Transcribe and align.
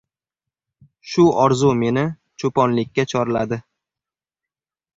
Shu 1.09 1.25
orzu 1.43 1.75
meni 1.83 2.05
cho‘ponlikka 2.45 3.07
chorladi. 3.15 3.63